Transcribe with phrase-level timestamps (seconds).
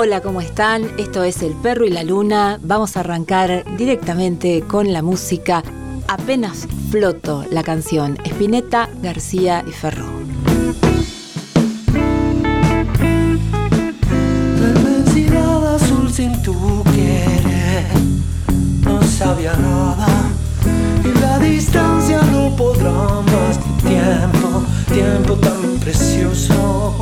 [0.00, 0.88] Hola, ¿cómo están?
[0.96, 2.60] Esto es El Perro y la Luna.
[2.62, 5.64] Vamos a arrancar directamente con la música.
[6.06, 10.06] Apenas floto la canción Espineta, García y Ferro.
[15.74, 17.88] Azul sin tu querer
[18.84, 20.06] no sabía nada
[21.04, 24.62] y la distancia no podrá más tiempo,
[24.92, 26.97] tiempo tan precioso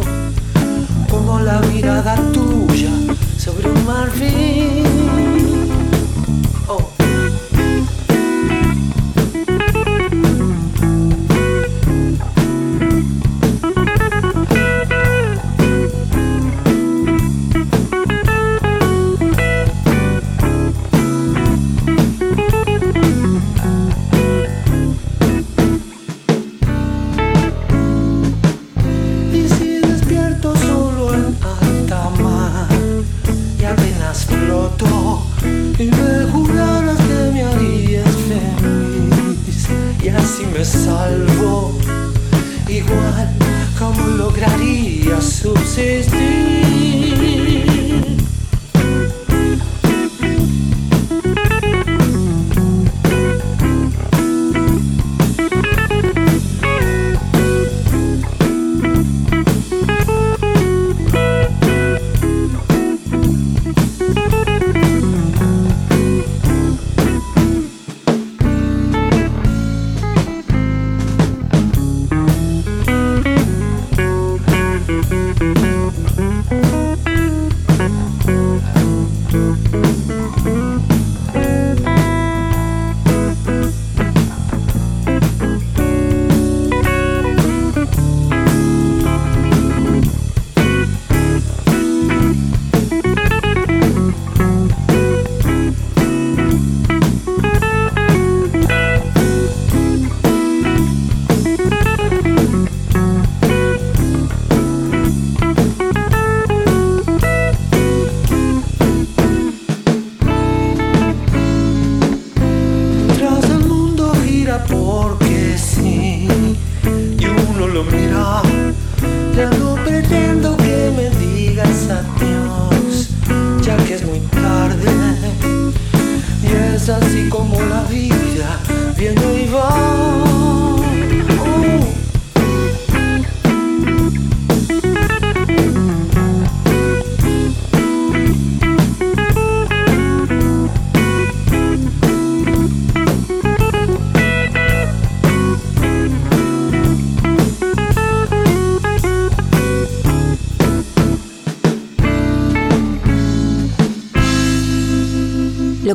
[1.27, 2.91] como la mirada tuya
[3.37, 4.87] sobre un marfil.
[6.69, 6.95] Oh.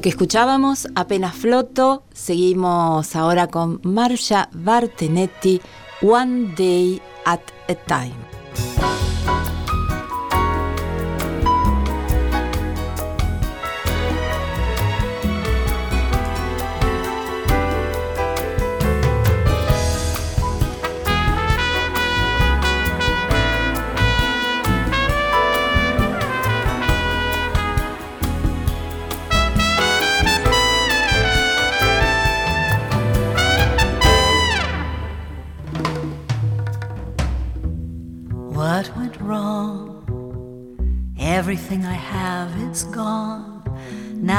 [0.02, 5.62] Lo que escuchábamos, apenas floto, seguimos ahora con Marcia Bartenetti,
[6.02, 8.41] One Day at a Time.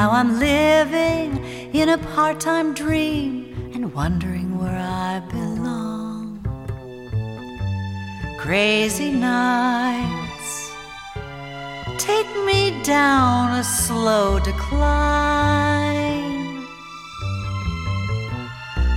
[0.03, 1.29] Now I'm living
[1.73, 6.43] in a part time dream and wondering where I belong.
[8.37, 10.73] Crazy nights
[11.97, 15.87] take me down a slow decline.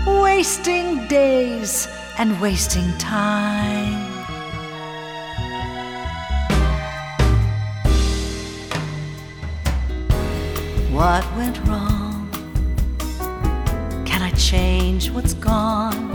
[0.08, 1.86] Wasting days
[2.18, 4.05] and wasting time.
[11.16, 12.28] What went wrong?
[14.04, 16.12] Can I change what's gone?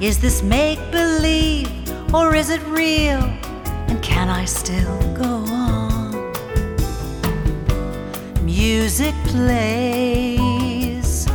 [0.00, 1.70] Is this make believe
[2.12, 3.22] or is it real?
[3.86, 6.32] And can I still go on.
[8.44, 11.28] Music plays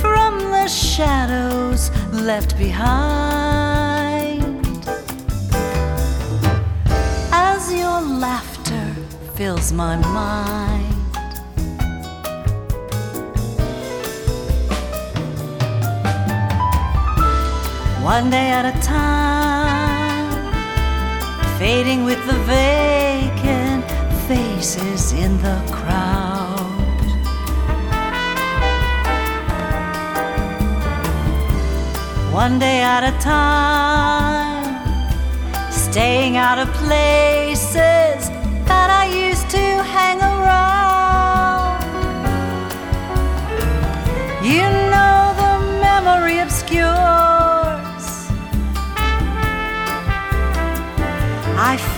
[0.00, 4.66] from the shadows left behind.
[7.30, 8.96] As your laughter
[9.36, 10.81] fills my mind.
[18.16, 20.28] One day at a time,
[21.58, 23.84] fading with the vacant
[24.28, 26.60] faces in the crowd.
[32.30, 34.76] One day at a time,
[35.70, 37.51] staying out of places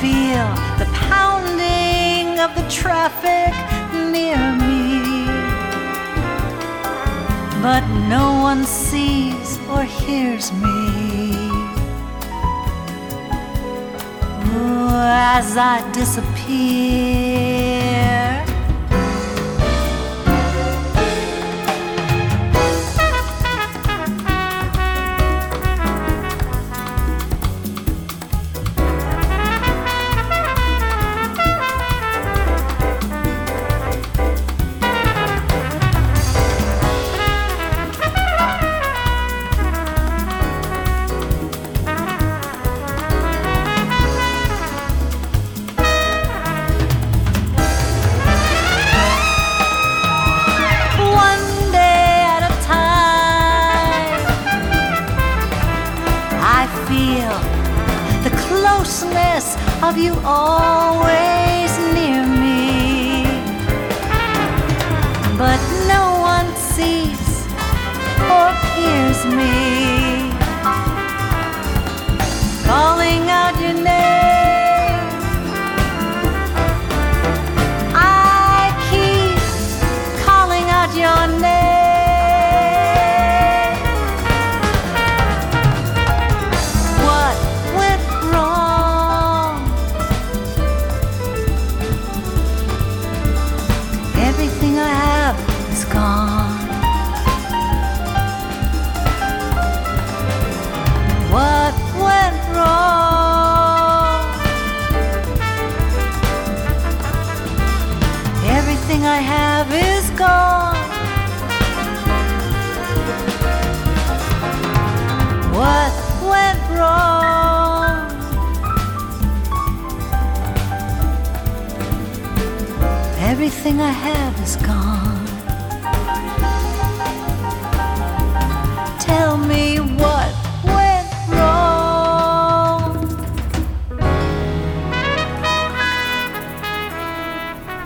[0.05, 0.51] feel
[0.83, 3.53] the pounding of the traffic
[4.13, 5.01] near me.
[7.63, 7.83] But
[8.17, 11.49] no one sees or hears me.
[14.53, 14.91] Ooh,
[15.39, 17.64] as I disappear.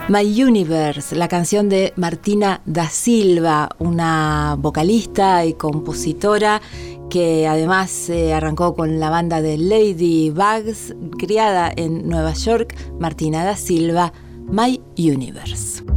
[0.08, 6.62] My Universe, la canción de Martina da Silva, una vocalista y compositora
[7.10, 13.44] que además eh, arrancó con la banda de Lady Bugs, criada en Nueva York, Martina
[13.44, 14.14] da Silva,
[14.50, 15.87] My Universe.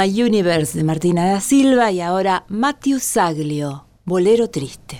[0.00, 4.99] My Universe de Martina da Silva y ahora Matthew Saglio, Bolero Triste.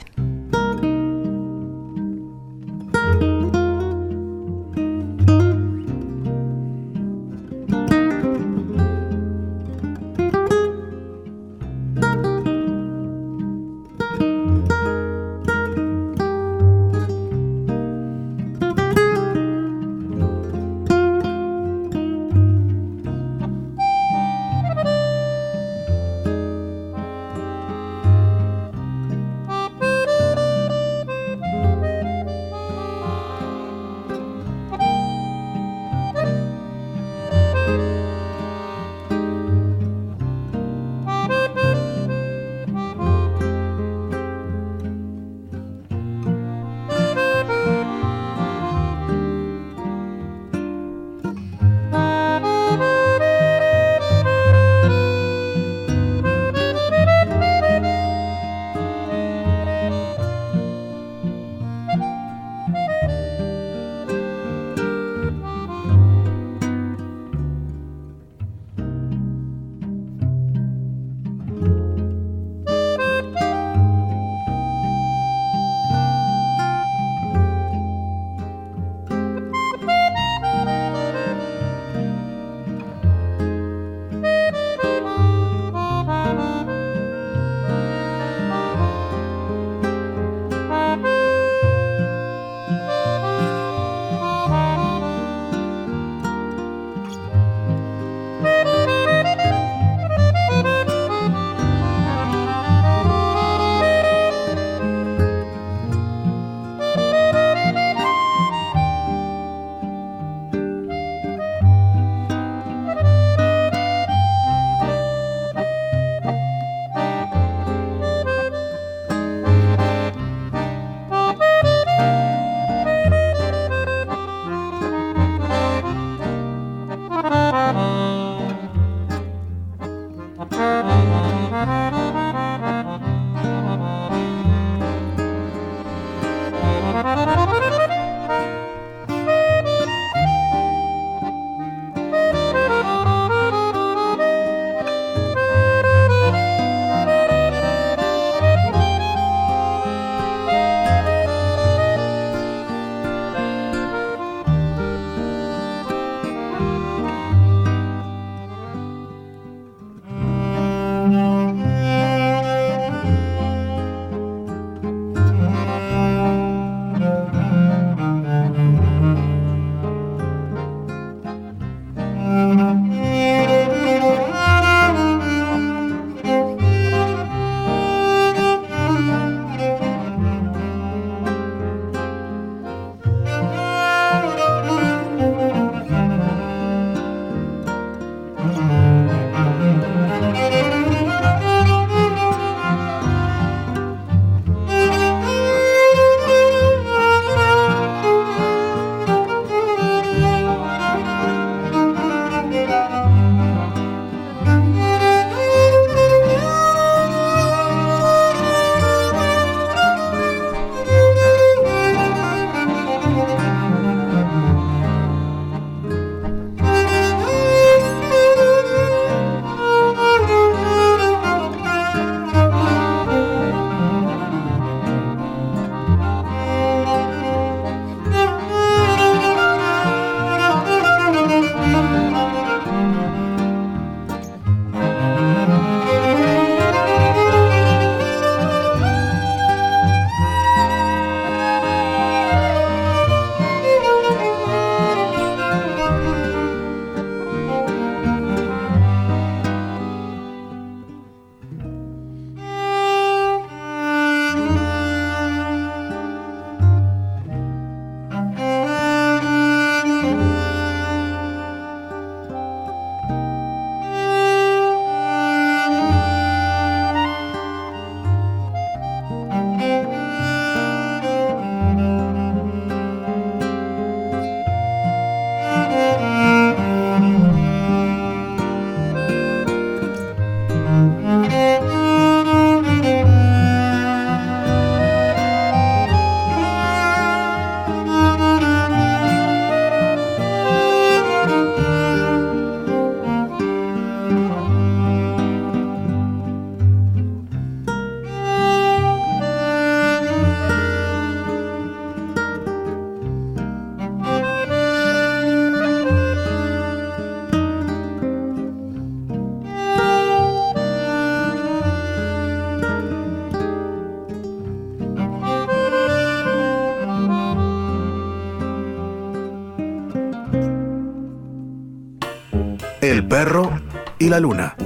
[324.10, 324.56] La luna.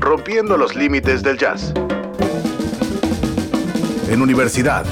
[0.00, 1.72] Rompiendo los límites del jazz.
[4.10, 4.84] En universidad.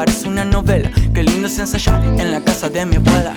[0.00, 0.90] Parece una novela.
[1.12, 3.34] Qué lindo es ensayar en la casa de mi abuela.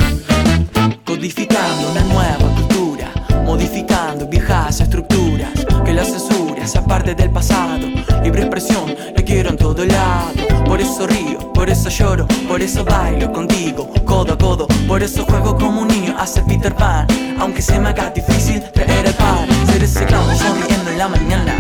[1.03, 3.11] Codificando una nueva cultura,
[3.43, 5.49] modificando viejas estructuras,
[5.83, 7.85] que la censura sea parte del pasado,
[8.23, 10.31] libre expresión, le quiero en todo lado,
[10.65, 15.25] por eso río, por eso lloro, por eso bailo contigo, codo a codo, por eso
[15.25, 17.05] juego como un niño hace Peter Pan,
[17.39, 21.57] aunque se me haga difícil traer el pan, ser ese clown sonriendo en la mañana,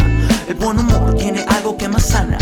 [0.47, 2.32] el buen humor tiene algo que más sana,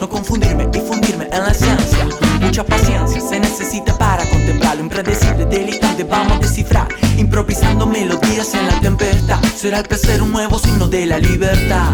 [0.00, 2.06] no confundirme y fundirme en la ciencia,
[2.40, 8.66] mucha paciencia se necesita para contemplar lo impredecible, delirante, vamos a descifrar, improvisando melodías en
[8.66, 11.90] la tempestad, será el crecer un nuevo signo de la libertad.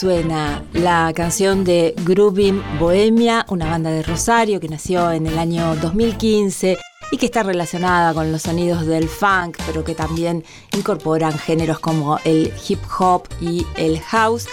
[0.00, 5.76] Suena la canción de Groovin Bohemia, una banda de Rosario que nació en el año
[5.76, 6.78] 2015
[7.12, 10.42] y que está relacionada con los sonidos del funk, pero que también
[10.74, 14.46] incorporan géneros como el hip hop y el house.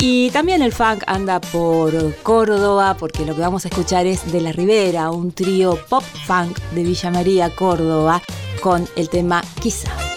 [0.00, 4.40] Y también el funk anda por Córdoba, porque lo que vamos a escuchar es de
[4.40, 8.20] La Ribera, un trío pop funk de Villa María, Córdoba,
[8.60, 10.07] con el tema Quizá.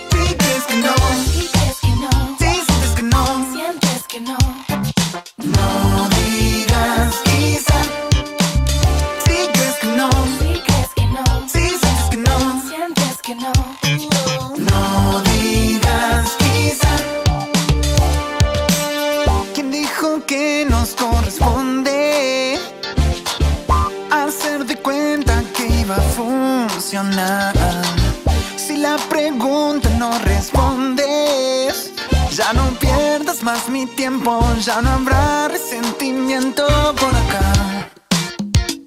[28.57, 31.91] Si la pregunta no respondes,
[32.31, 36.63] ya no pierdas más mi tiempo, ya no habrá resentimiento
[36.99, 37.89] por acá.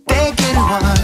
[0.06, 1.03] Te quiero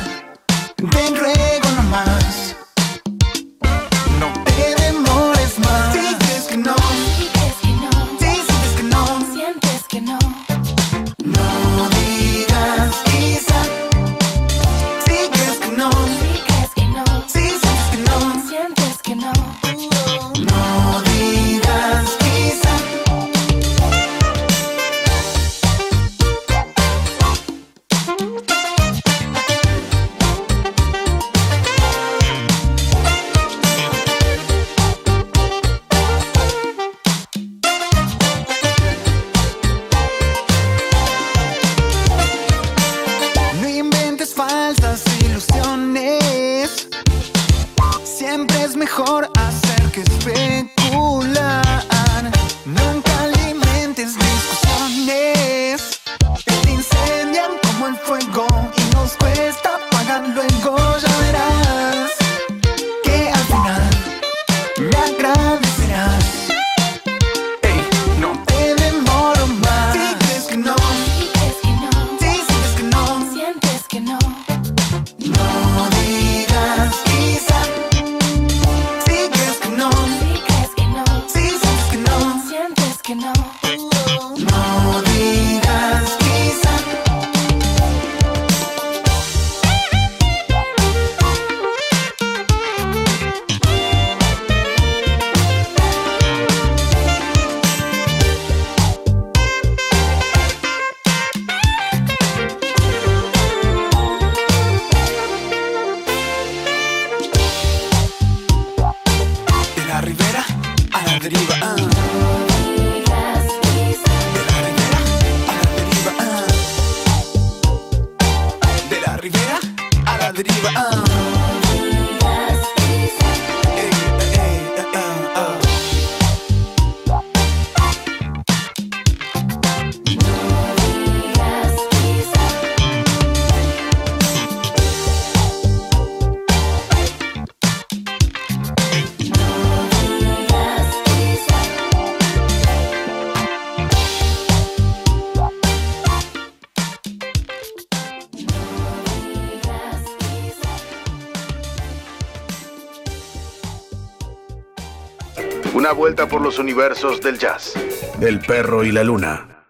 [156.50, 157.74] los universos del jazz.
[158.20, 159.68] El perro y la luna.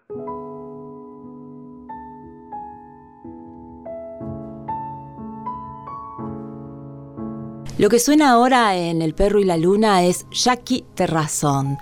[7.77, 11.77] Lo que suena ahora en El perro y la luna es Jackie Terrazón.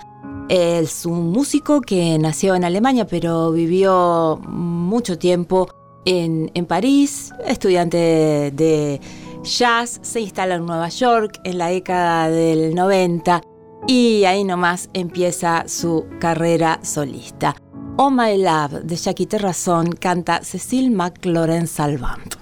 [0.50, 5.70] Es un músico que nació en Alemania pero vivió mucho tiempo
[6.04, 9.00] en, en París, estudiante de, de
[9.44, 13.40] jazz, se instala en Nueva York en la década del 90
[13.90, 17.56] y ahí nomás empieza su carrera solista.
[17.96, 22.39] Oh My Love de Jackie Terrazón canta Cecil McLaurin Salvant.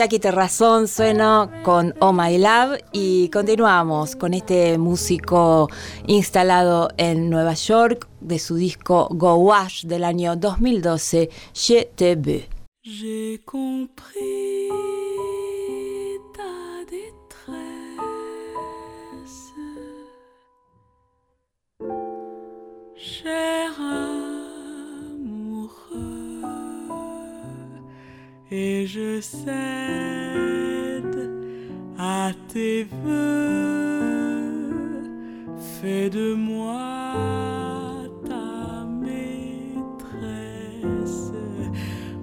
[0.00, 5.68] Jackie Terrazón sueno con Oh My Love y continuamos con este músico
[6.06, 12.48] instalado en Nueva York de su disco Go Wash del año 2012, Je te veux.
[12.82, 14.70] J'ai compris
[16.34, 17.60] ta détresse,
[22.96, 24.09] cher
[28.50, 29.50] et je cède
[31.98, 34.40] à tes voeux.
[35.80, 36.76] Fais de moi
[38.26, 40.02] ta maîtresse,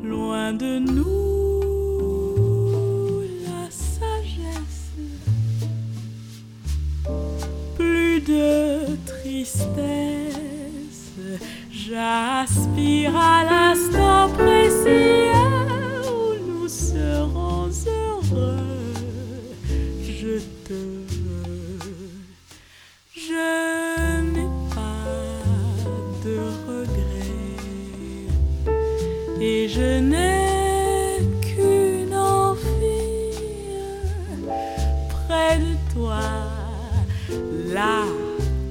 [0.04, 1.62] loin de nous
[3.46, 4.92] la sagesse,
[7.76, 9.78] plus de tristesse.
[11.72, 15.37] J'aspire à l'instant précis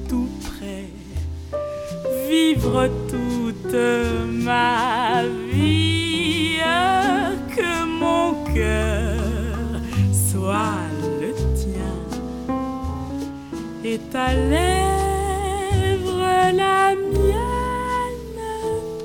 [0.08, 0.88] tout près,
[2.28, 3.74] vivre toute
[4.44, 6.16] ma vie
[10.46, 10.88] soit
[11.20, 11.96] le tien.
[13.84, 14.62] Et ta lèvre
[16.62, 18.42] la mienne,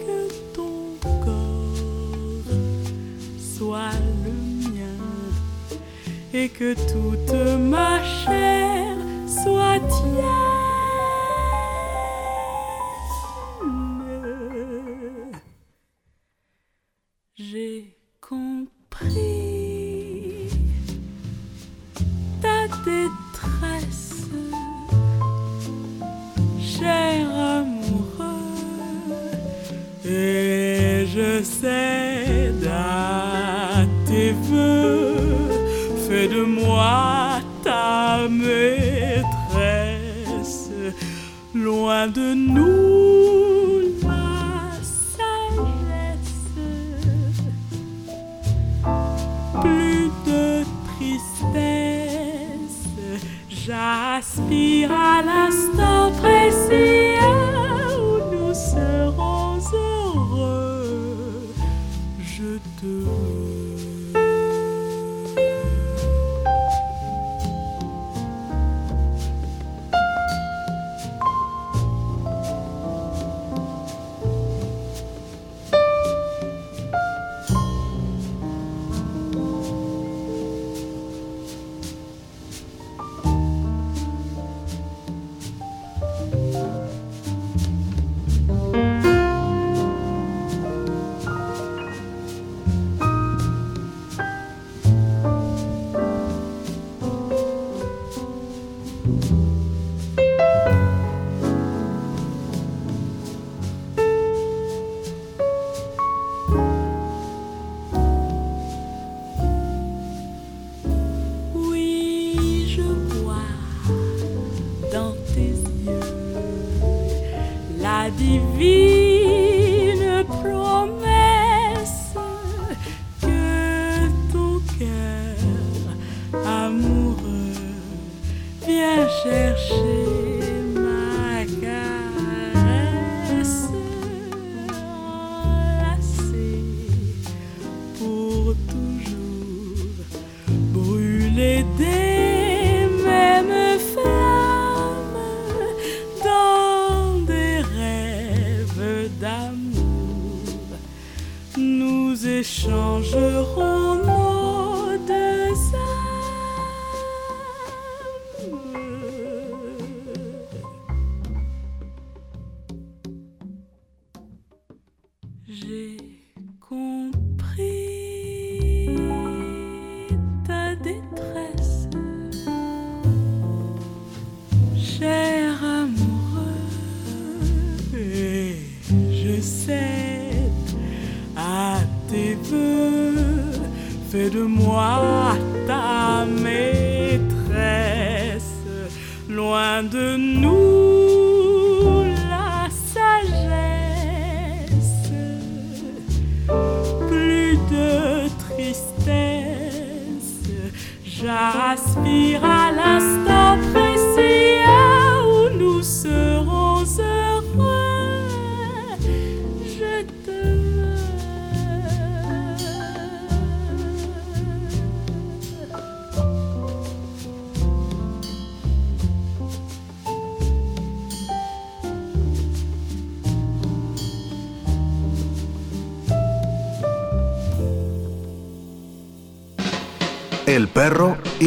[0.04, 0.20] que
[0.56, 2.52] ton corps
[3.56, 4.34] soit le
[4.70, 5.00] mien.
[6.34, 8.91] Et que toute ma chair
[9.44, 10.51] soit tienne.
[42.08, 42.81] De nous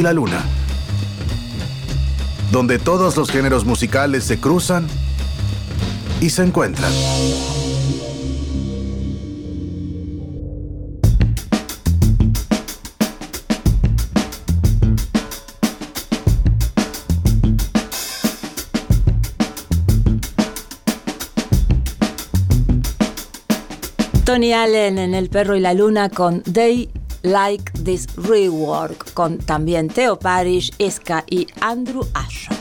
[0.04, 0.44] la luna,
[2.52, 4.86] donde todos los géneros musicales se cruzan
[6.20, 6.92] y se encuentran.
[24.26, 26.90] Tony Allen en El perro y la luna con Day
[27.22, 27.73] Like
[28.26, 32.53] Rework con también Theo Parrish, Esca y Andrew Asher.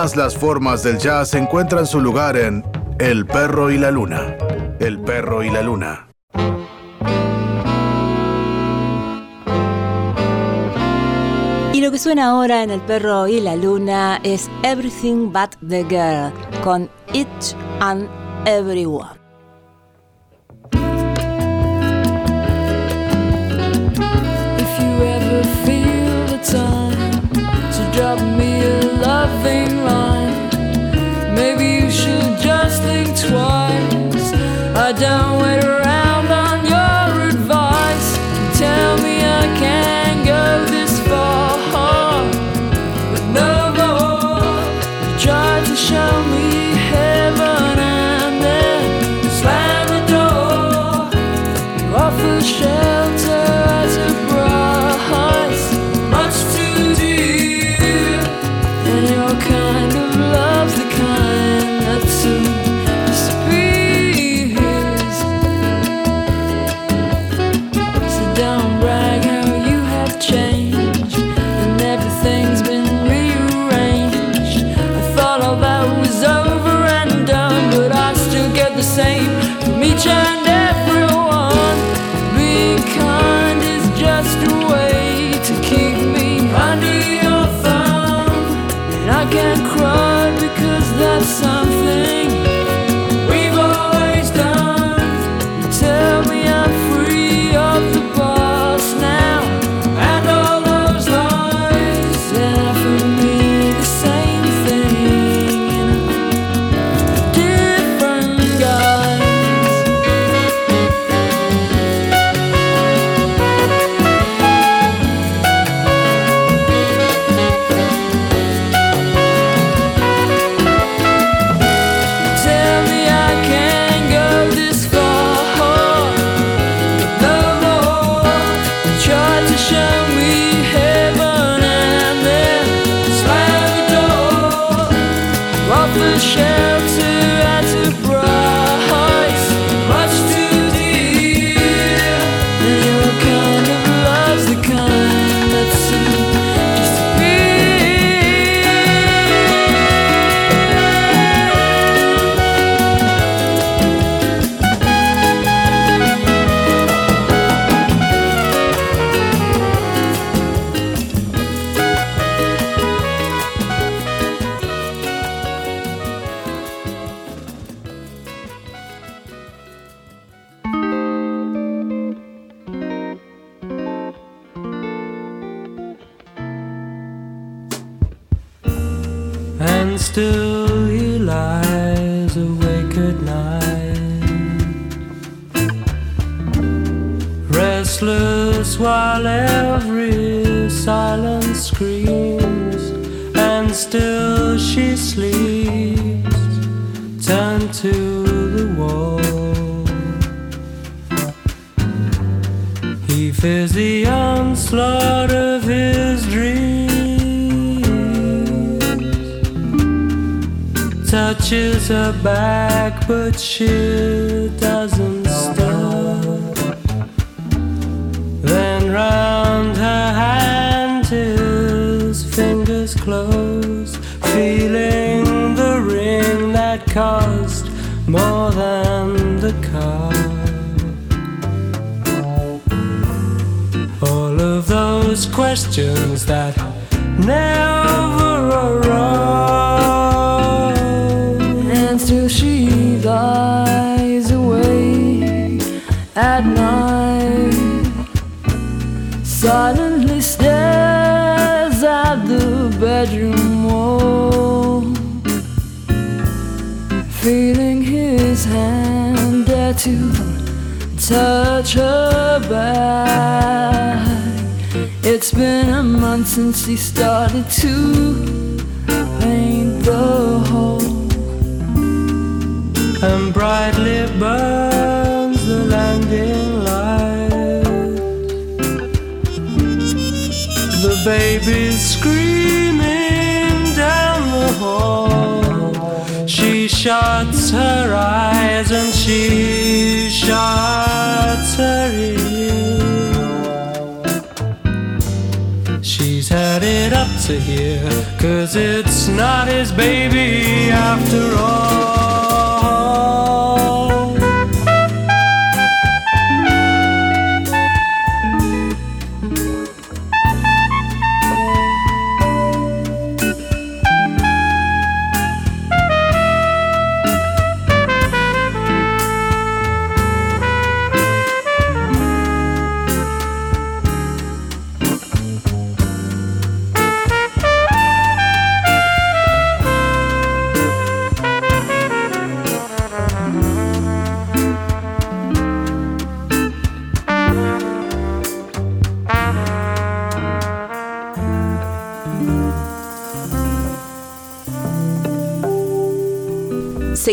[0.00, 2.64] Todas las formas del jazz encuentran su lugar en
[2.98, 4.34] El perro y la luna.
[4.78, 6.08] El perro y la luna.
[11.74, 15.84] Y lo que suena ahora en El perro y la luna es Everything But the
[15.84, 16.32] Girl
[16.64, 18.08] con Each and
[18.46, 19.09] Everyone.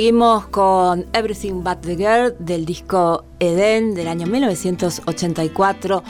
[0.08, 6.02] Seguimos con Everything But the Girl del disco Eden del año 1984.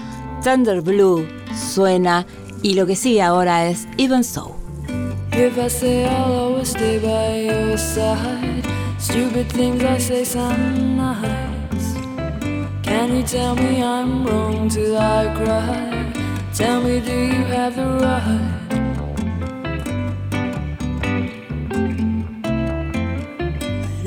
[0.43, 2.23] Thunder Blue suena
[2.61, 4.55] y lo que sigue ahora es Even So.
[5.33, 8.61] If I say I'll always stay by your side,
[8.99, 11.95] stupid things I say some nights.
[12.83, 16.13] Can you tell me I'm wrong till I cry?
[16.55, 18.66] Tell me, do you have the right?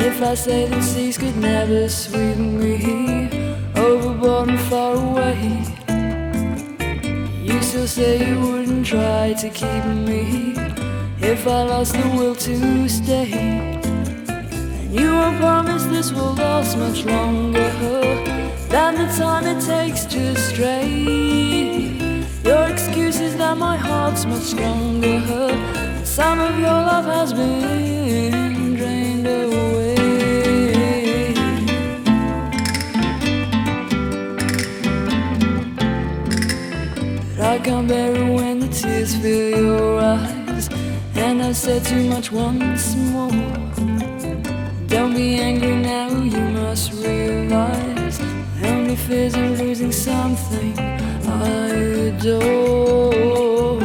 [0.02, 3.28] If I say the seas could never sweep me
[3.76, 5.62] overboard and far away,
[7.44, 10.54] you still say you wouldn't try to keep me
[11.20, 13.30] if I lost the will to stay.
[13.32, 17.70] And you will promise this will last much longer
[18.70, 20.88] than the time it takes to stray.
[22.42, 25.20] Your excuse is that my heart's much stronger.
[25.20, 28.49] The some of your love has been.
[37.60, 40.68] Can't bear it when the tears fill your eyes.
[41.14, 43.30] And I said too much once more.
[44.86, 48.20] Don't be angry now, you must realize.
[48.62, 51.68] Only fears of losing something I
[52.08, 53.80] adore.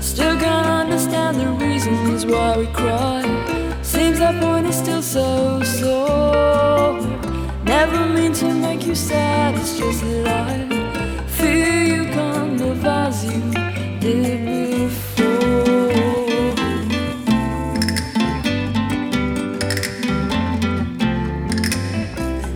[0.00, 3.22] Still can't understand the reasons why we cry.
[3.82, 7.00] Seems that point is still so sore.
[7.64, 10.65] Never mean to make you sad, it's just that I
[12.86, 13.32] you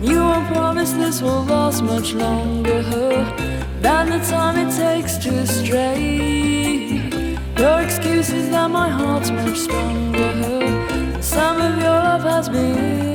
[0.01, 2.81] you won't promise this will last much longer
[3.81, 6.31] than the time it takes to stray.
[7.57, 11.21] Your excuse is that my heart's much stronger.
[11.21, 13.10] Some of your love has been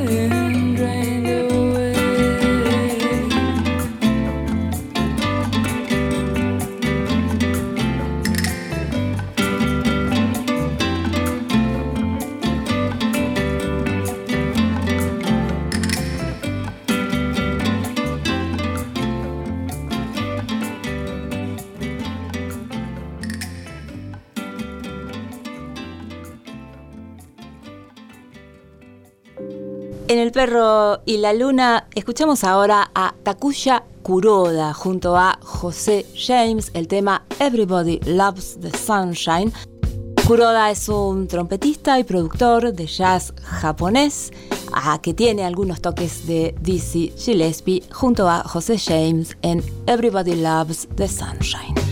[30.26, 36.88] El perro y la luna escuchamos ahora a Takuya Kuroda junto a José James el
[36.88, 39.52] tema Everybody Loves the Sunshine.
[40.26, 44.32] Kuroda es un trompetista y productor de jazz japonés
[44.72, 50.88] ah, que tiene algunos toques de Dizzy Gillespie junto a José James en Everybody Loves
[50.96, 51.85] the Sunshine.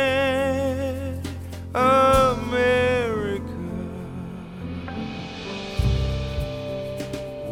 [1.74, 3.42] America.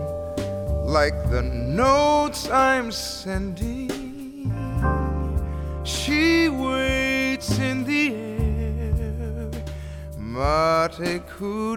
[0.85, 3.76] like the notes I'm sending.
[11.38, 11.76] who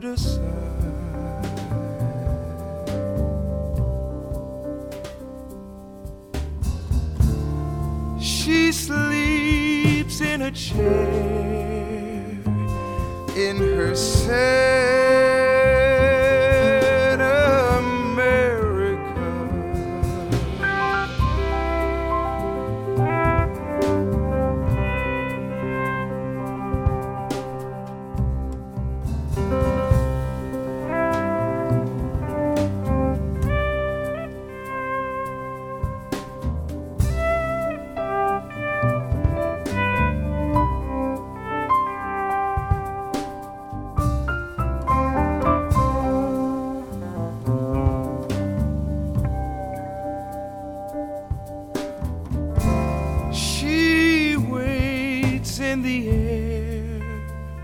[55.70, 57.00] in the air.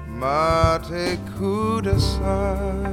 [0.06, 2.86] Mate kudasai.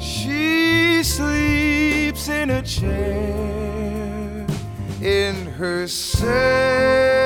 [0.00, 4.46] She sleeps in a chair
[5.02, 7.25] in her sad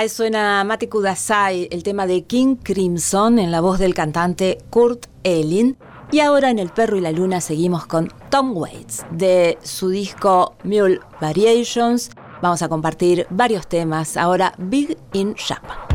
[0.00, 5.08] Ahí suena Mate Kudasai, el tema de King Crimson en la voz del cantante Kurt
[5.24, 5.76] Elling.
[6.10, 10.56] Y ahora en El Perro y la Luna seguimos con Tom Waits de su disco
[10.64, 12.12] Mule Variations.
[12.40, 14.16] Vamos a compartir varios temas.
[14.16, 15.89] Ahora Big in Japan.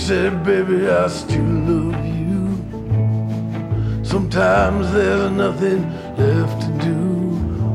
[0.00, 2.40] Said, baby, I still love you.
[4.02, 5.82] Sometimes there's nothing
[6.16, 7.00] left to do.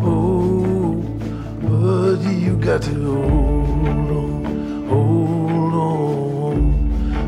[0.03, 0.95] Oh,
[1.61, 4.43] but you got to hold on,
[4.89, 6.57] hold on.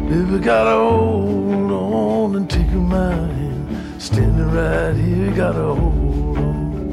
[0.09, 4.01] Baby, gotta hold on and take my hand.
[4.01, 6.89] Standing right here, gotta hold on.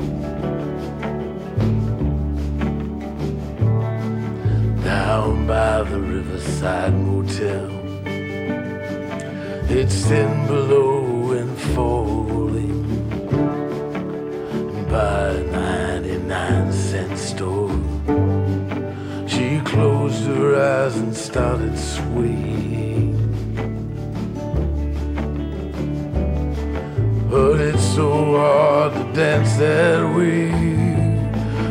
[4.84, 7.73] Down by the riverside motel.
[9.66, 13.08] It's thin below and falling
[14.88, 17.70] by a 99 cent store.
[19.26, 23.16] She closed her eyes and started swaying.
[27.30, 30.50] But it's so hard to dance that way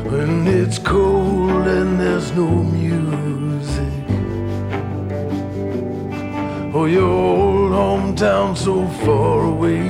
[0.09, 3.93] when it's cold and there's no music.
[6.75, 9.82] Oh, your old hometown so far away.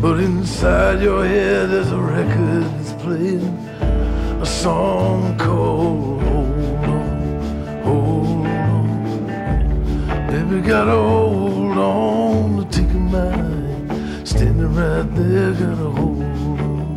[0.00, 3.46] But inside your head there's a record that's playing
[4.42, 8.86] a song called Hold On, Hold On.
[10.26, 14.28] Baby, gotta hold on to take a mind.
[14.28, 16.88] Standing right there, gotta hold on.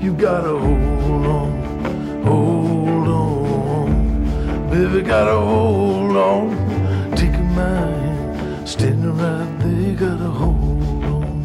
[0.00, 1.50] You gotta hold on,
[2.24, 3.88] hold on.
[4.70, 6.61] Baby, gotta hold on.
[9.94, 11.42] There, gotta hold on.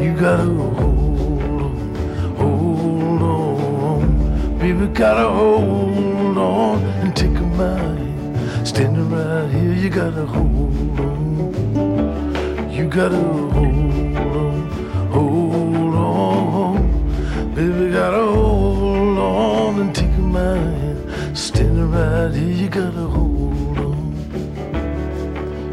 [0.00, 4.58] You gotta hold on, hold on.
[4.58, 8.66] Baby, gotta hold on and take a mind.
[8.66, 12.70] Standing right here, you gotta hold on.
[12.70, 14.68] You gotta hold on,
[15.10, 17.54] hold on.
[17.54, 21.36] Baby, gotta hold on and take my hand.
[21.36, 24.14] Standing right here, you gotta hold on.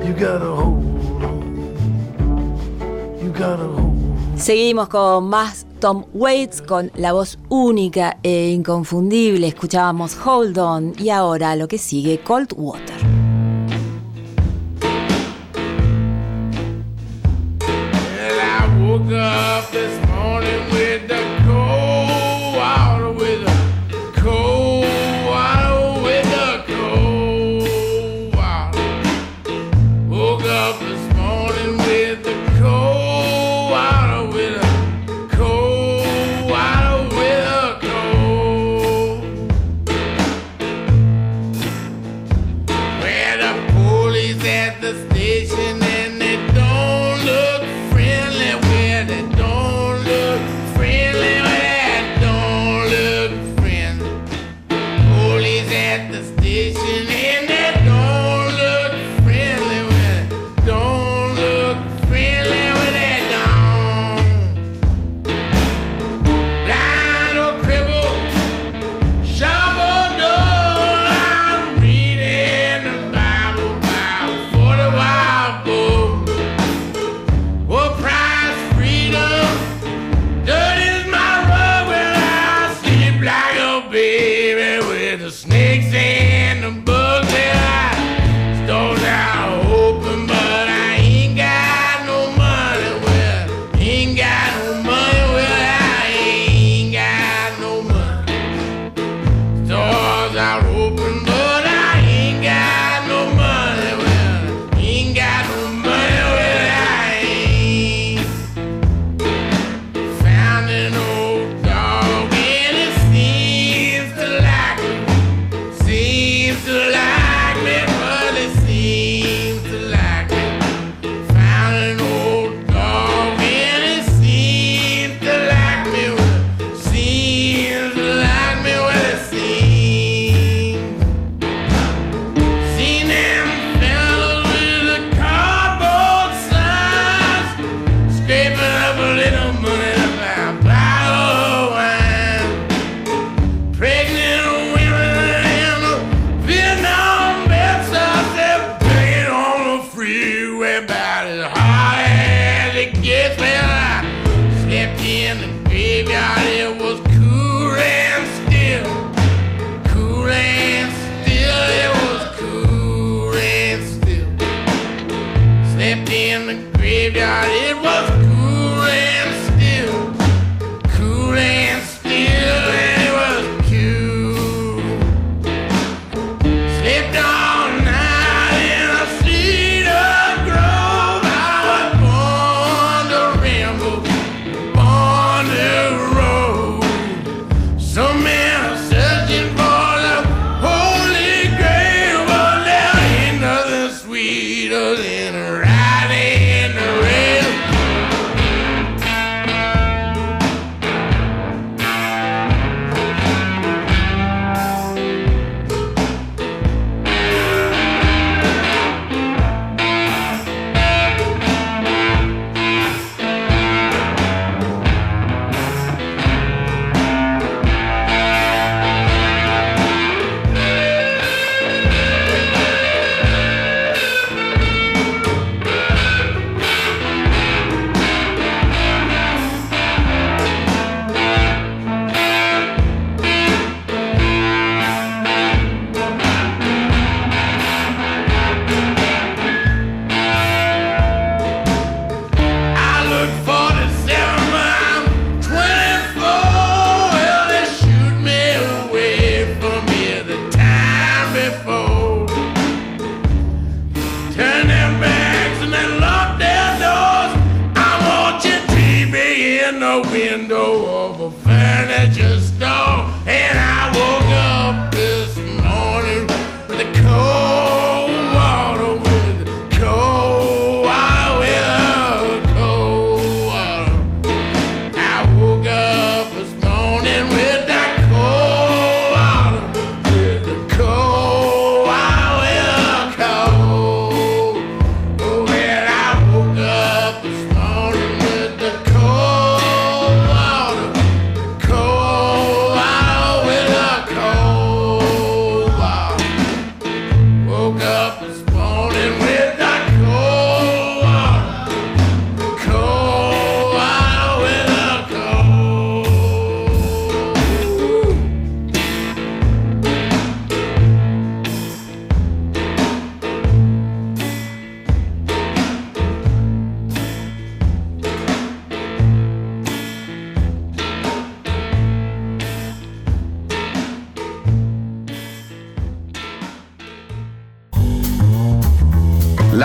[0.06, 0.85] You gotta hold
[4.38, 9.48] Seguimos con más Tom Waits con la voz única e inconfundible.
[9.48, 13.15] Escuchábamos Hold On y ahora lo que sigue Cold Water.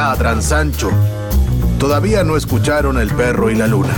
[0.01, 0.91] Ladran Sancho.
[1.79, 3.95] Todavía no escucharon El perro y la luna.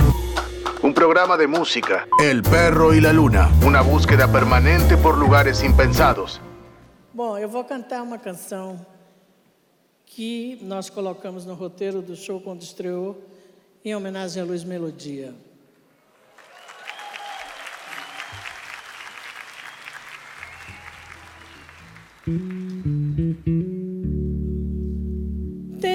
[0.83, 2.09] Un programa de música.
[2.21, 3.49] El perro y la luna.
[3.65, 6.41] Una búsqueda permanente por lugares impensados.
[7.15, 8.85] Bom, eu vou cantar uma canção
[10.05, 13.23] que nós colocamos no roteiro do show quando estreou,
[13.85, 15.33] em homenagem à Luz Melodia.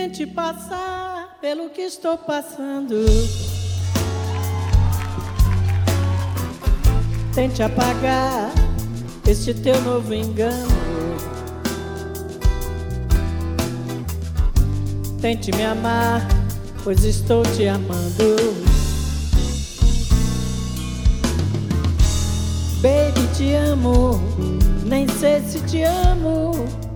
[0.07, 2.95] Tente passar pelo que estou passando.
[7.35, 8.49] Tente apagar
[9.27, 10.71] este teu novo engano.
[15.19, 16.25] Tente me amar,
[16.85, 18.38] pois estou te amando.
[22.81, 24.21] Baby, te amo,
[24.85, 26.86] nem sei se te amo.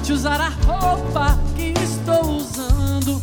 [0.00, 3.20] Tente usar a roupa que estou usando.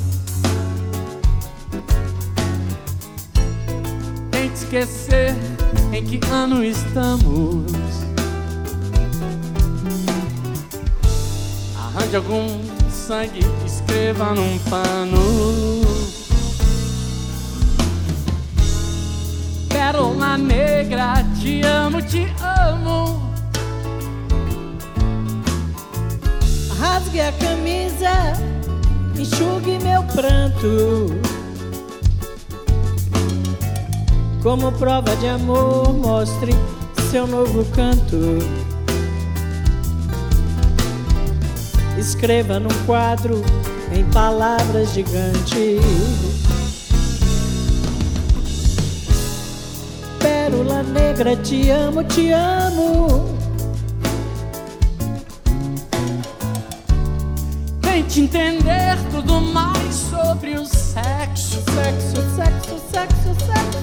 [4.29, 5.35] Tente esquecer
[5.91, 7.65] em que ano estamos.
[11.75, 15.81] Arranje algum sangue, escreva num pano.
[19.67, 23.26] Pérola negra, te amo, te amo.
[26.79, 28.33] Rasgue a camisa,
[29.17, 31.07] enxugue meu pranto.
[34.43, 36.53] Como prova de amor, mostre
[37.09, 38.37] seu novo canto.
[41.97, 43.43] Escreva num quadro
[43.91, 45.81] em palavras gigantes.
[50.19, 53.36] Pérola negra, te amo, te amo.
[57.97, 61.63] entender tudo mais sobre o sexo.
[61.73, 63.77] Sexo, sexo, sexo, sexo.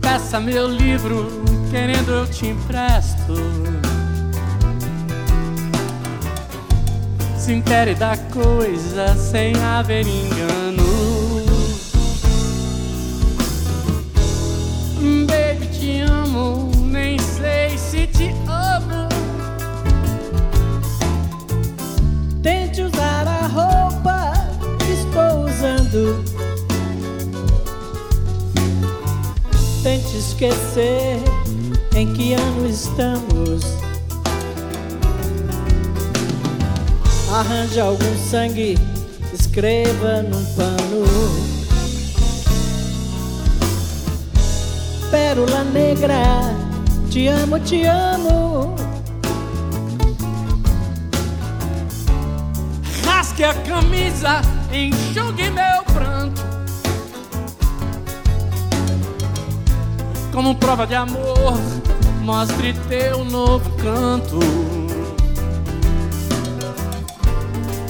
[0.00, 1.26] Peça meu livro,
[1.70, 3.34] querendo eu te empresto.
[7.36, 10.83] Sintere da coisa sem haver engano.
[25.94, 26.24] Usando.
[29.82, 31.20] Tente esquecer
[31.94, 33.62] em que ano estamos.
[37.32, 38.78] Arranje algum sangue,
[39.32, 41.04] escreva num pano.
[45.10, 46.54] Pérola negra,
[47.10, 48.74] te amo, te amo.
[53.04, 54.40] Rasgue a camisa,
[54.74, 56.42] enxugue meu pranto.
[60.32, 61.56] Como prova de amor,
[62.22, 64.40] mostre teu novo canto.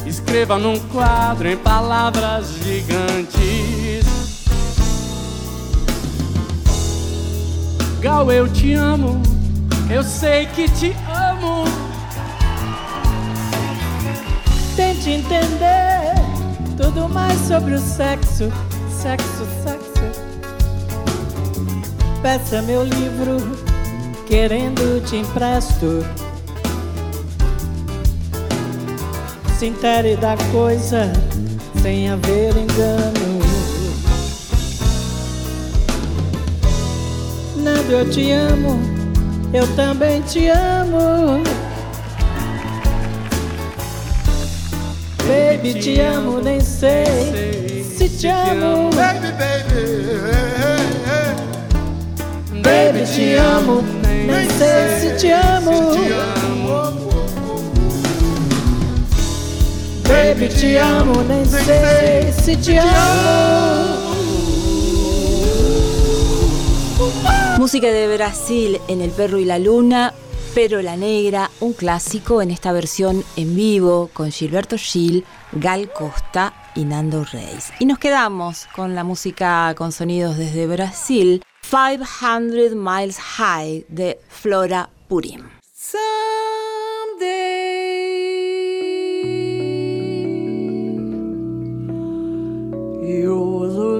[0.06, 4.04] Escreva num quadro em palavras gigantes.
[8.00, 9.22] Gal, eu te amo,
[9.90, 11.64] eu sei que te amo.
[14.76, 15.83] Tente entender
[16.76, 18.50] tudo mais sobre o sexo,
[18.90, 19.94] sexo, sexo.
[22.22, 23.36] Peça meu livro,
[24.26, 26.04] querendo te empresto.
[29.58, 31.12] Se intere da coisa,
[31.80, 33.44] sem haver engano.
[37.56, 38.80] Nando, eu te amo,
[39.52, 41.53] eu também te amo.
[45.34, 48.90] Baby, te amo, nem sei se te amo.
[48.90, 49.82] Baby, baby,
[52.62, 53.82] Baby, te amo,
[54.28, 55.90] nem sei se te amo.
[60.06, 64.04] Baby, te amo, nem sei se te amo.
[67.58, 70.14] Música de Brasil en El Perro y la Luna,
[70.54, 76.54] pero la Negra, un clásico en esta versión en vivo con Gilberto Gil, Gal Costa
[76.76, 77.72] y Nando Reis.
[77.80, 84.88] Y nos quedamos con la música con sonidos desde Brasil, 500 Miles High de Flora
[85.08, 85.42] Purim.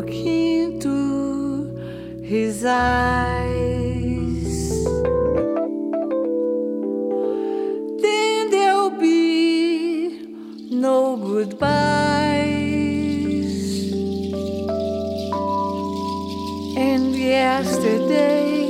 [0.07, 1.77] Into
[2.23, 3.74] his eyes.
[10.85, 11.63] No goodbyes.
[16.77, 18.64] And yesterdays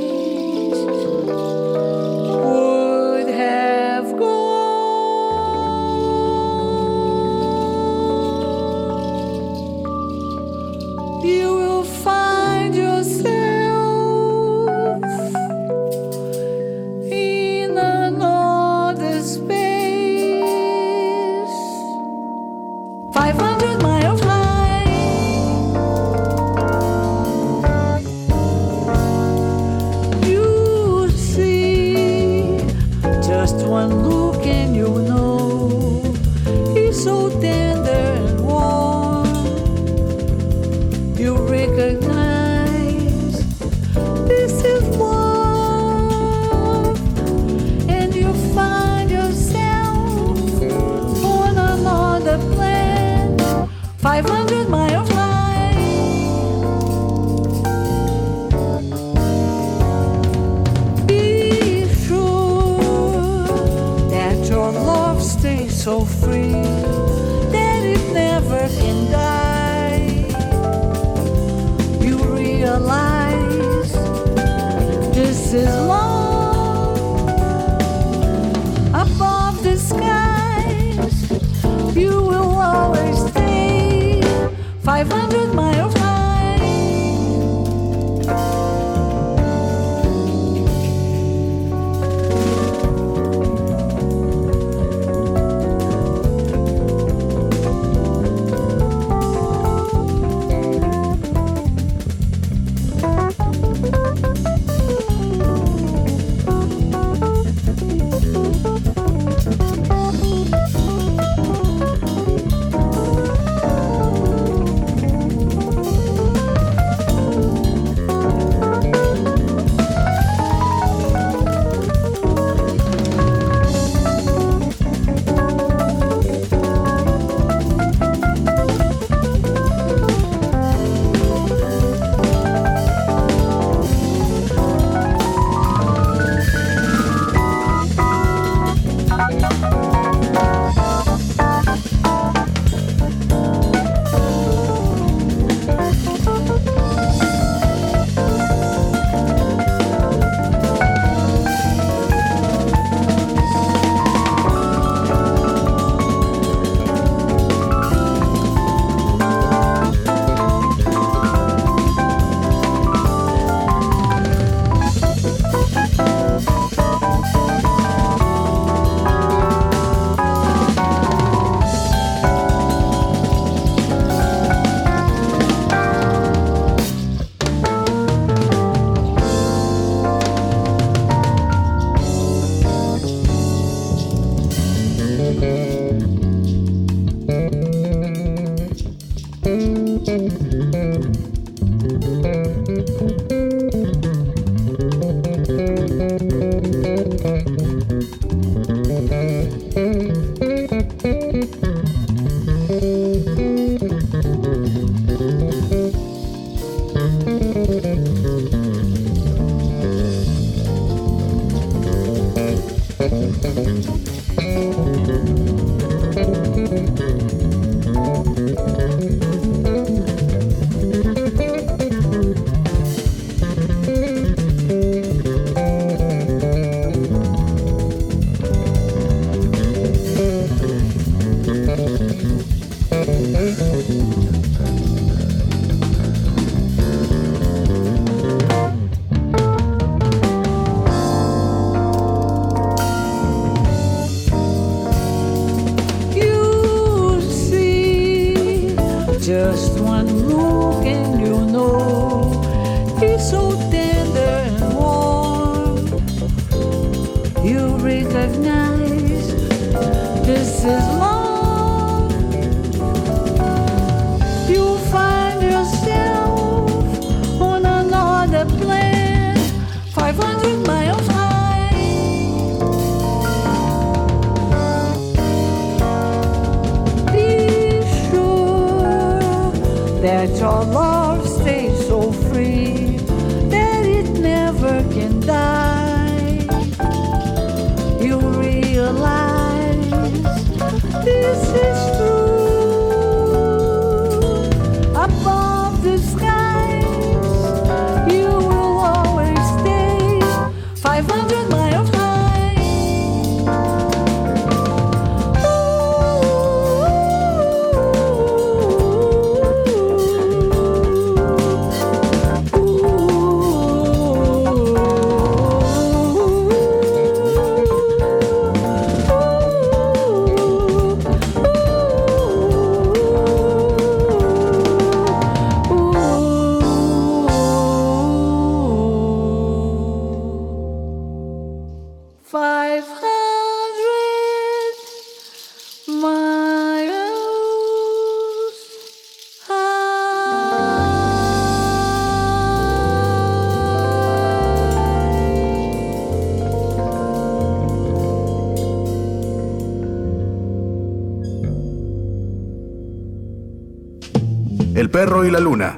[354.95, 355.75] perro y la luna.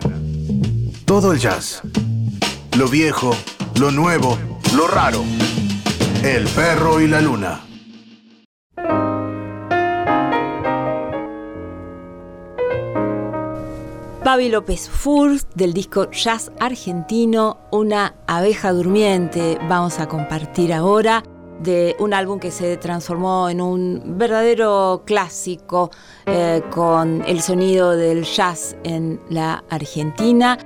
[1.06, 1.82] Todo el jazz.
[2.78, 3.36] Lo viejo,
[3.80, 4.38] lo nuevo,
[4.76, 5.24] lo raro.
[6.24, 7.62] El perro y la luna.
[14.24, 21.24] Babi López Furs del disco Jazz Argentino, Una abeja durmiente, vamos a compartir ahora
[21.60, 25.92] de un álbum que se transformó en un verdadero clásico
[26.26, 30.58] eh, con el sonido del jazz en la Argentina.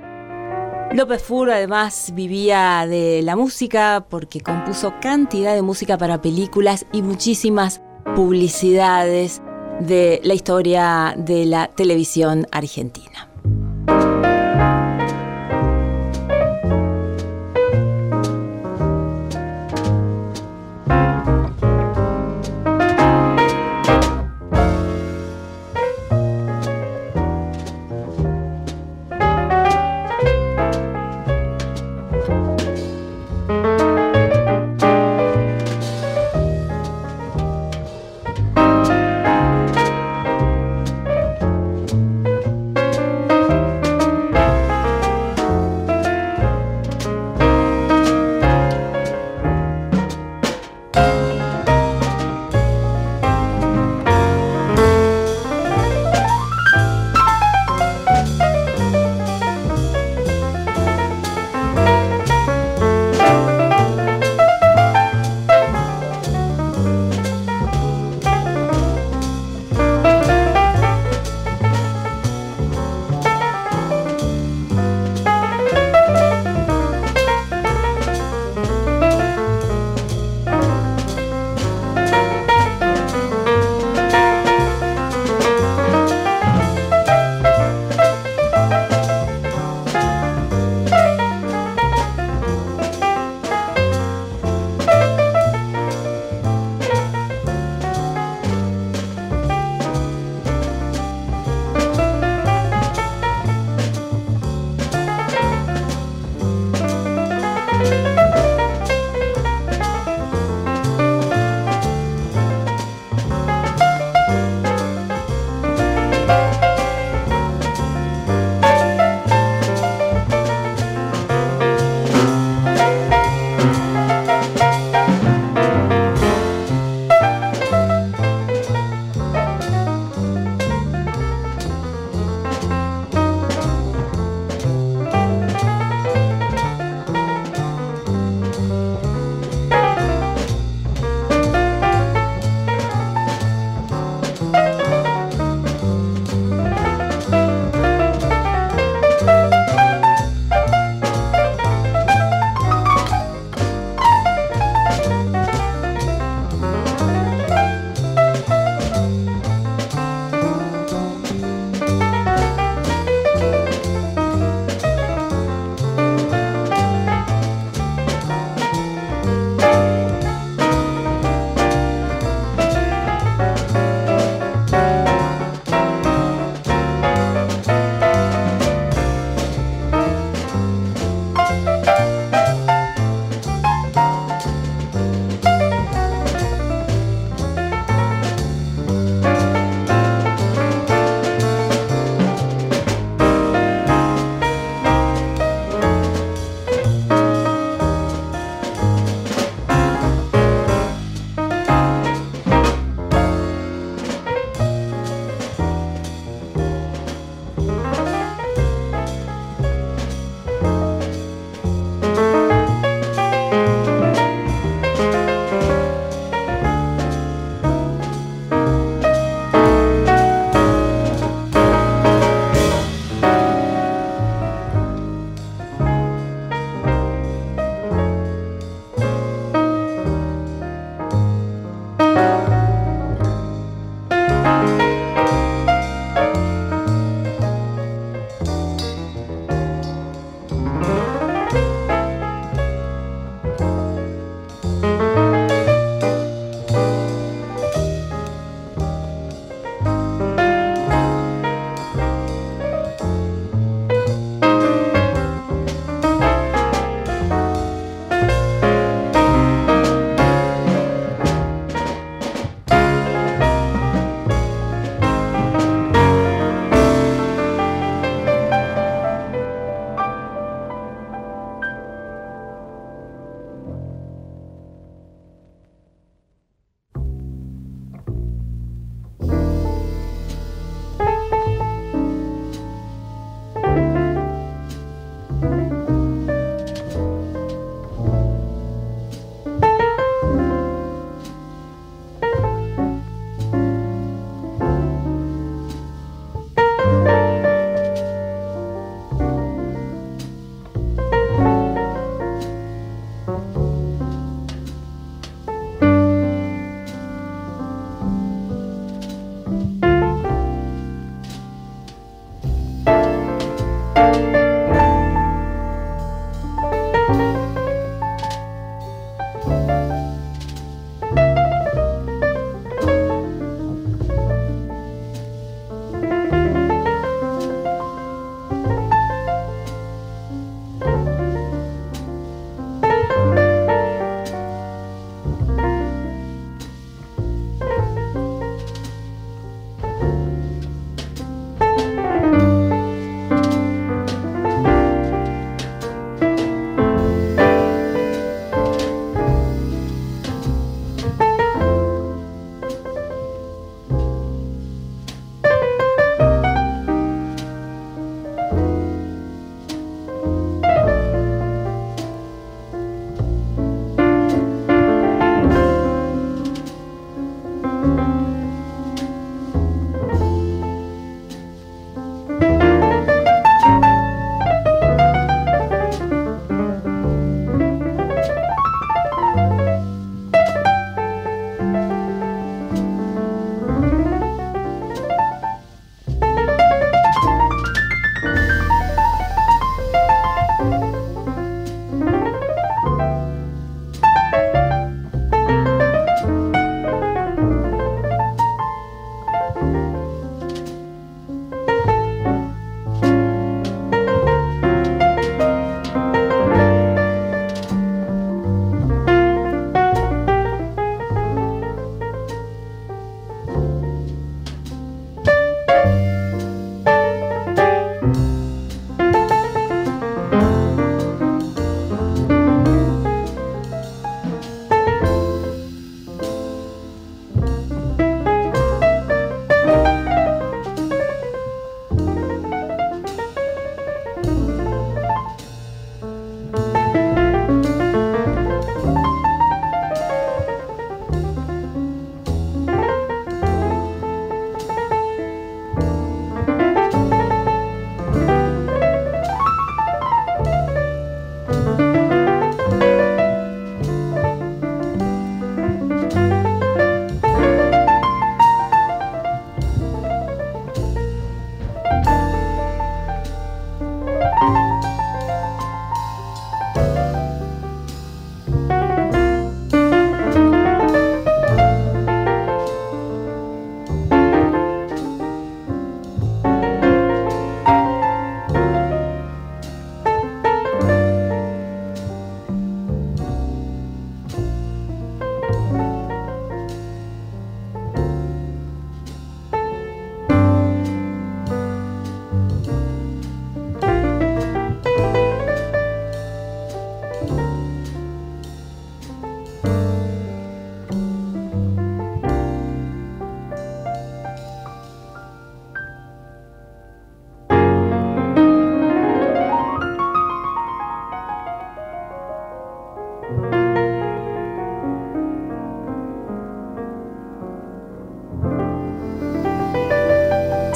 [0.92, 7.00] López Fur además vivía de la música porque compuso cantidad de música para películas y
[7.00, 7.80] muchísimas
[8.14, 9.40] publicidades
[9.80, 13.31] de la historia de la televisión argentina.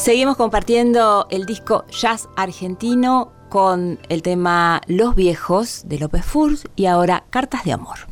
[0.06, 6.86] Seguimos compartiendo el disco Jazz Argentino con el tema Los Viejos de López Furs y
[6.86, 8.05] ahora Cartas de Amor.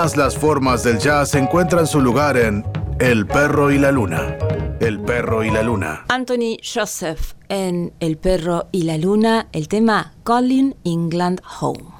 [0.00, 2.64] Todas las formas del jazz encuentran su lugar en
[2.98, 4.38] El perro y la luna.
[4.80, 6.06] El perro y la luna.
[6.08, 11.99] Anthony Joseph en El perro y la luna, el tema Calling England Home.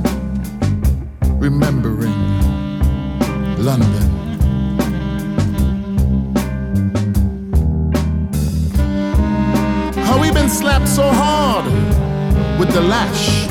[1.41, 2.13] remembering
[3.57, 4.09] London.
[10.05, 11.65] How we been slapped so hard
[12.59, 13.47] with the lash.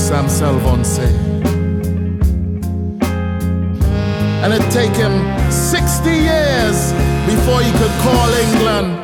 [0.00, 1.14] Sam Salvon say.
[4.42, 5.12] And it take him
[5.52, 6.92] 60 years
[7.26, 9.03] before he could call England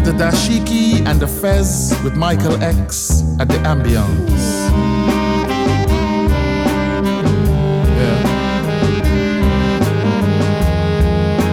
[0.00, 4.40] with the dashiki and the fez with Michael X at the ambience.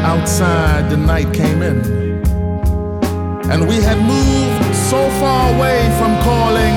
[0.03, 1.79] Outside, the night came in,
[3.51, 6.75] and we had moved so far away from calling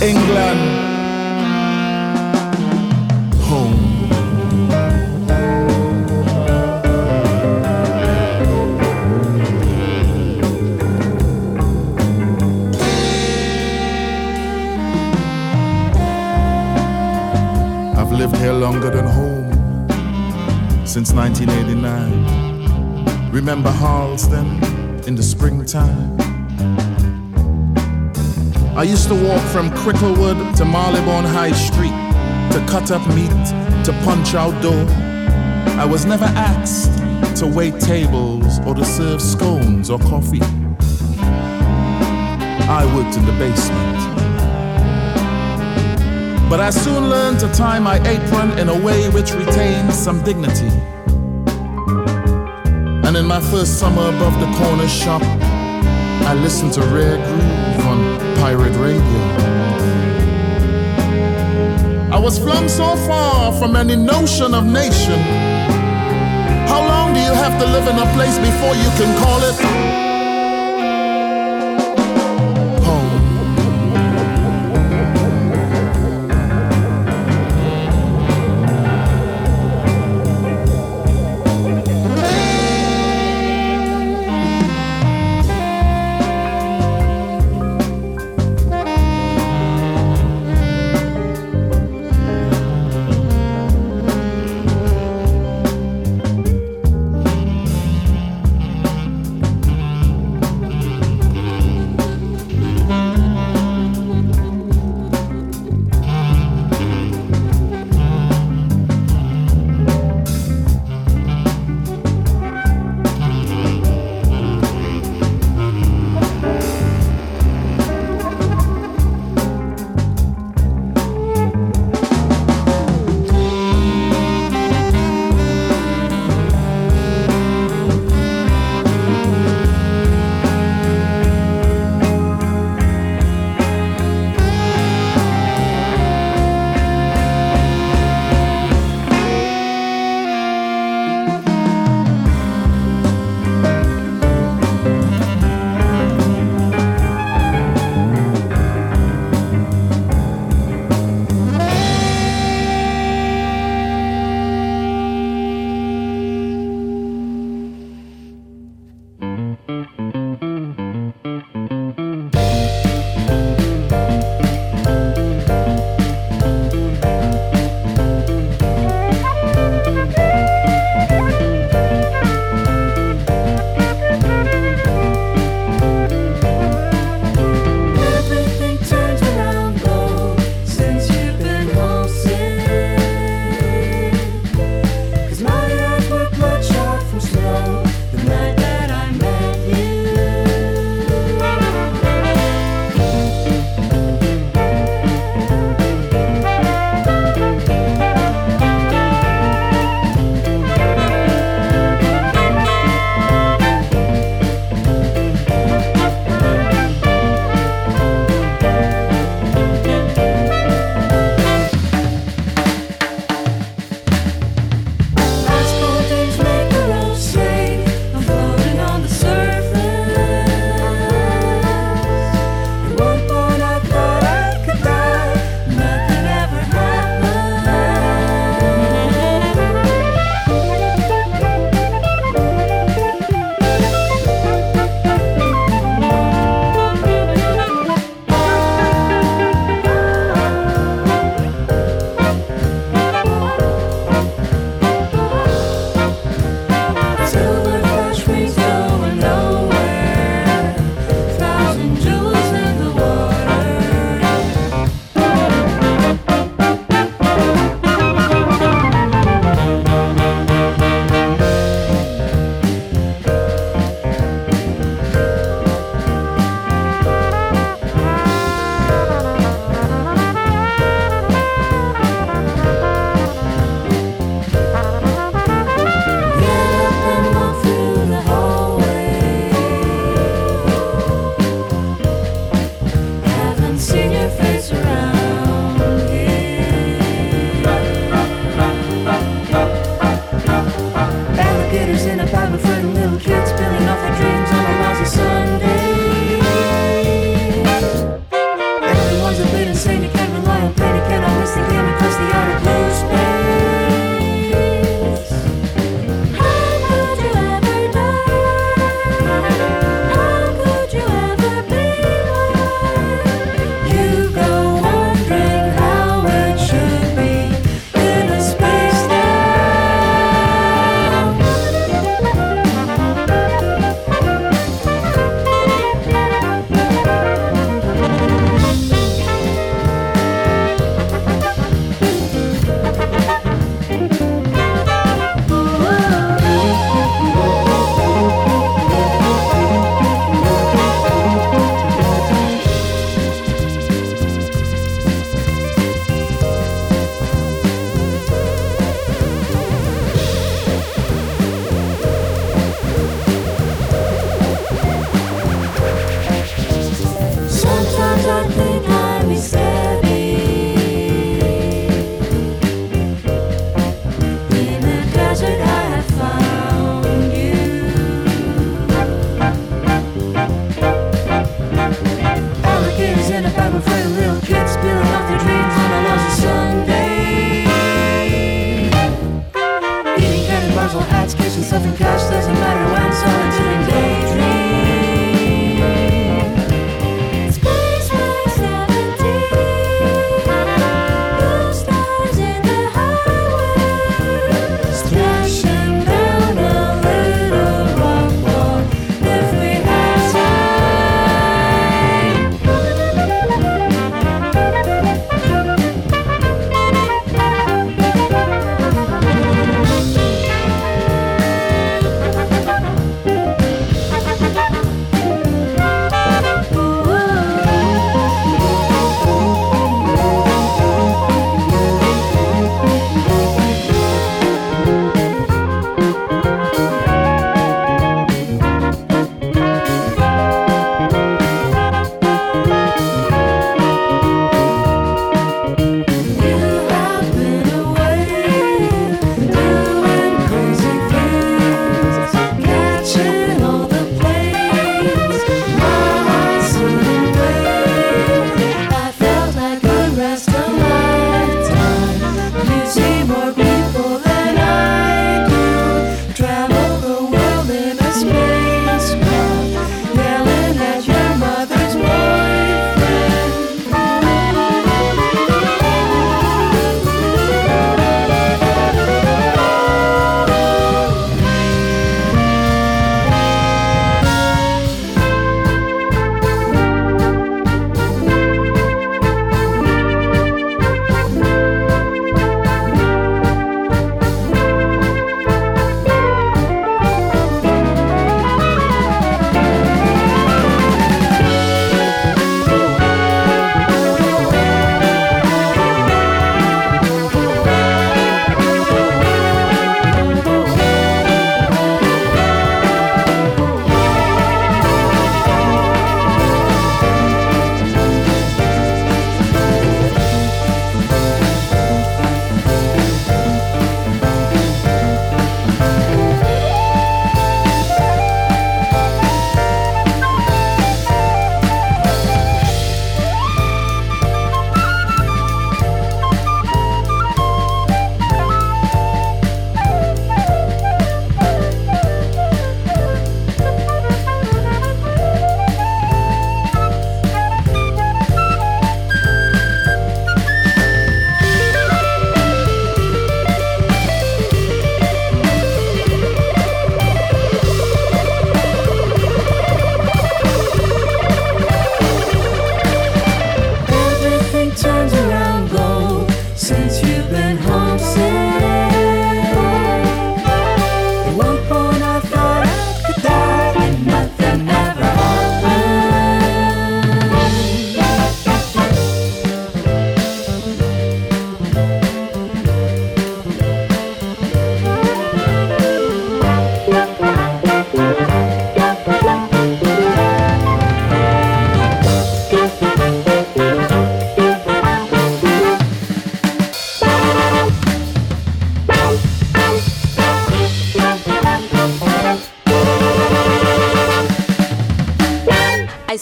[0.00, 0.87] England
[18.28, 19.50] lived here longer than home
[20.86, 23.32] since 1989.
[23.32, 24.46] Remember Harlesden
[25.06, 26.18] in the springtime?
[28.76, 31.94] I used to walk from Cricklewood to Marylebone High Street
[32.52, 33.30] to cut up meat,
[33.84, 34.86] to punch out dough.
[35.78, 36.98] I was never asked
[37.40, 40.42] to wait tables or to serve scones or coffee.
[42.70, 44.17] I worked in the basement.
[46.48, 50.70] But I soon learned to tie my apron in a way which retained some dignity.
[53.06, 57.98] And in my first summer above the corner shop, I listened to Rare Groove on
[58.36, 59.20] pirate radio.
[62.10, 65.20] I was flung so far from any notion of nation.
[66.66, 69.87] How long do you have to live in a place before you can call it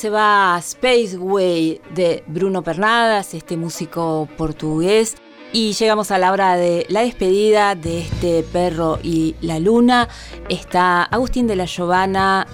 [0.06, 5.16] se va Space Way de Bruno Pernadas, este músico portugués.
[5.52, 10.08] Y llegamos a la hora de la despedida de este perro y la luna.
[10.48, 12.46] Está Agustín de la Giovanna,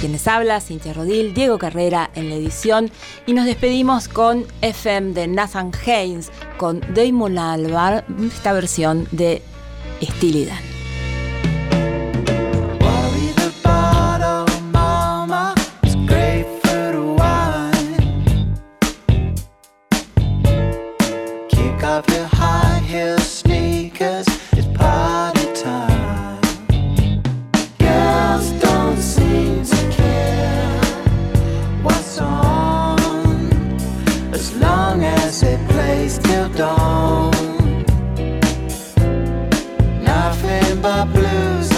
[0.00, 2.90] quienes habla, Cintia Rodil, Diego Carrera en la edición.
[3.26, 9.42] Y nos despedimos con FM de Nathan Haynes, con Damon Albar, esta versión de
[10.00, 10.48] Steely
[40.84, 41.73] my blues.